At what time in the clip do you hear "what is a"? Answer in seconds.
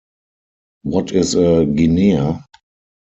0.81-1.63